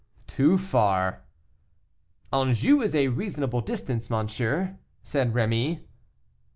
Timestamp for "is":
2.81-2.95